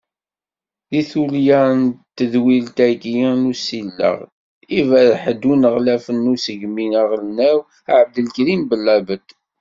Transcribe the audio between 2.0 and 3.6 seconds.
tedwilt-agi n